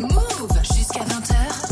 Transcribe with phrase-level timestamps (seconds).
[0.00, 1.67] Move jusqu'à 20h.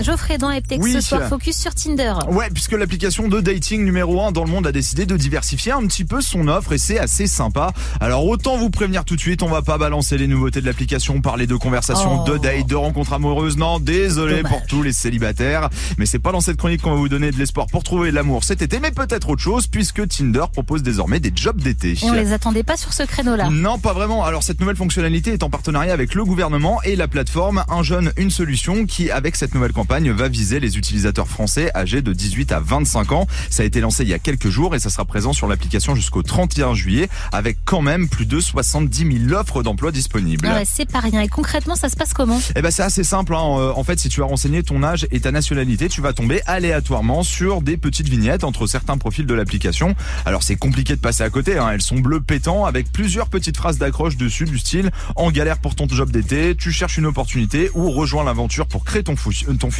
[0.00, 0.92] Geoffrey dans Eptex Oui.
[0.92, 2.14] ce soir, focus sur Tinder.
[2.30, 5.84] Ouais, puisque l'application de dating numéro 1 dans le monde a décidé de diversifier un
[5.86, 7.72] petit peu son offre et c'est assez sympa.
[8.00, 11.20] Alors autant vous prévenir tout de suite, on va pas balancer les nouveautés de l'application,
[11.20, 12.30] parler de conversations, Oh.
[12.30, 13.56] de dates, de rencontres amoureuses.
[13.56, 14.52] Non, désolé Dommage.
[14.52, 15.68] pour tous les célibataires,
[15.98, 18.44] mais c'est pas dans cette chronique qu'on va vous donner de l'espoir pour trouver l'amour
[18.44, 21.96] cet été, mais peut-être autre chose puisque Tinder propose désormais des jobs d'été.
[22.04, 23.48] On les attendait pas sur ce créneau-là.
[23.50, 24.24] Non, pas vraiment.
[24.24, 28.12] Alors cette nouvelle fonctionnalité est en partenariat avec le gouvernement et la plateforme Un jeune,
[28.16, 32.52] une solution qui, avec cette nouvelle campagne, va viser les utilisateurs français âgés de 18
[32.52, 33.26] à 25 ans.
[33.50, 35.94] Ça a été lancé il y a quelques jours et ça sera présent sur l'application
[35.94, 40.48] jusqu'au 31 juillet avec quand même plus de 70 000 offres d'emploi disponibles.
[40.50, 41.20] Ah ouais, c'est pas rien.
[41.22, 42.40] Et concrètement, ça se passe comment?
[42.56, 43.34] Eh ben c'est assez simple.
[43.34, 43.56] hein.
[43.58, 46.40] Euh, En fait, si tu as renseigné ton âge et ta nationalité, tu vas tomber
[46.46, 49.94] aléatoirement sur des petites vignettes entre certains profils de l'application.
[50.24, 51.58] Alors c'est compliqué de passer à côté.
[51.58, 51.70] hein.
[51.72, 55.74] Elles sont bleues pétant avec plusieurs petites phrases d'accroche dessus du style en galère pour
[55.74, 59.70] ton job d'été, tu cherches une opportunité ou rejoins l'aventure pour créer ton, euh, ton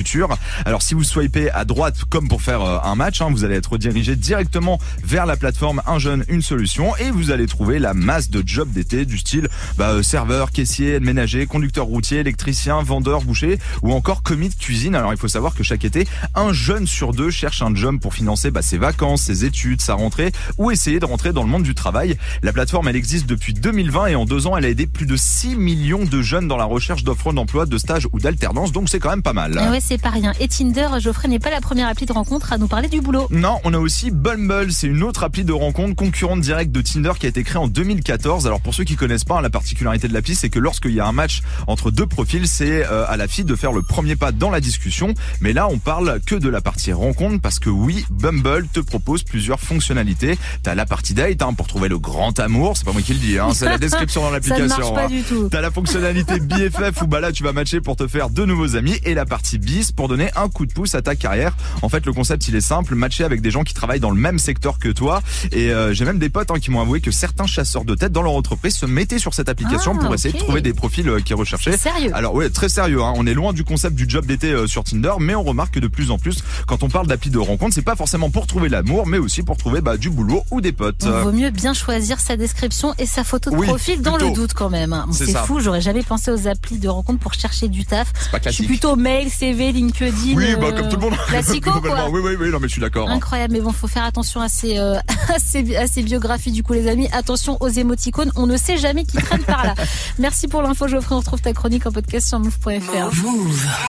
[0.65, 3.57] Alors si vous swipez à droite comme pour faire euh, un match, hein, vous allez
[3.57, 7.95] être redirigé directement vers la plateforme Un jeune, une solution et vous allez trouver la
[7.95, 13.23] masse de jobs d'été du style bah, euh, serveur, caissier, ménager, conducteur routier, électricien, vendeur,
[13.23, 14.95] boucher ou encore commis de cuisine.
[14.95, 18.15] Alors il faut savoir que chaque été, un jeune sur deux cherche un job pour
[18.15, 21.63] financer bah, ses vacances, ses études, sa rentrée ou essayer de rentrer dans le monde
[21.63, 22.17] du travail.
[22.43, 25.17] La plateforme, elle existe depuis 2020 et en deux ans, elle a aidé plus de
[25.17, 28.73] 6 millions de jeunes dans la recherche d'offres d'emploi, de stage ou d'alternance.
[28.73, 29.59] Donc c'est quand même pas mal.
[29.59, 30.35] Ah c'est pas rien.
[30.39, 33.27] Et Tinder, Geoffrey n'est pas la première appli de rencontre à nous parler du boulot.
[33.31, 37.13] Non, on a aussi Bumble, c'est une autre appli de rencontre concurrente directe de Tinder
[37.19, 38.47] qui a été créée en 2014.
[38.47, 41.01] Alors pour ceux qui connaissent pas, hein, la particularité de l'appli, c'est que lorsqu'il y
[41.01, 44.15] a un match entre deux profils, c'est euh, à la fille de faire le premier
[44.15, 45.15] pas dans la discussion.
[45.41, 49.23] Mais là, on parle que de la partie rencontre parce que oui, Bumble te propose
[49.23, 50.39] plusieurs fonctionnalités.
[50.63, 53.21] T'as la partie date hein, pour trouver le grand amour, c'est pas moi qui le
[53.21, 54.67] dis, hein, c'est la description dans l'application.
[54.67, 55.09] marche pas hein.
[55.09, 55.49] du tout.
[55.51, 58.77] T'as la fonctionnalité BFF où bah là tu vas matcher pour te faire de nouveaux
[58.77, 59.57] amis et la partie
[59.95, 61.57] pour donner un coup de pouce à ta carrière.
[61.83, 64.17] En fait le concept il est simple, matcher avec des gens qui travaillent dans le
[64.21, 65.23] même secteur que toi
[65.53, 68.13] et euh, j'ai même des potes hein, qui m'ont avoué que certains chasseurs de tête
[68.13, 71.09] dans leur entreprise se mettaient sur cette application Ah, pour essayer de trouver des profils
[71.09, 71.77] euh, qui recherchaient.
[71.77, 73.03] Sérieux Alors ouais, très sérieux.
[73.03, 73.13] Hein.
[73.17, 75.81] On est loin du concept du job d'été euh, sur Tinder, mais on remarque que
[75.81, 78.69] de plus en plus, quand on parle d'appli de rencontre, c'est pas forcément pour trouver
[78.69, 81.03] l'amour, mais aussi pour trouver bah, du boulot ou des potes.
[81.05, 84.29] Il vaut mieux bien choisir sa description et sa photo de Oui, profil dans plutôt.
[84.29, 84.91] le doute quand même.
[85.07, 88.13] Bon, C'est fou, j'aurais jamais pensé aux applis de rencontre pour chercher du taf.
[88.21, 90.35] C'est pas Je suis plutôt mail, CV, LinkedIn.
[90.37, 91.15] Oui, bah euh, comme tout le monde.
[91.29, 91.81] Classico quoi.
[91.81, 92.09] Globalement.
[92.11, 93.09] Oui, oui, oui, non mais je suis d'accord.
[93.09, 93.15] hein.
[93.15, 94.97] Incroyable, mais bon, faut faire attention à ces, euh,
[95.29, 97.09] à ces, à ces biographies du coup, les amis.
[97.13, 99.75] Attention aux émoticônes, on ne sait jamais qui traîne par là.
[100.19, 101.15] Merci pour l'info, Geoffrey.
[101.15, 103.15] On retrouve ta chronique en podcast sur move.fr.
[103.23, 103.67] Move.